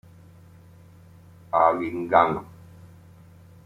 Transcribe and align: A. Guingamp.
A. 1.61 1.63
Guingamp. 1.77 2.37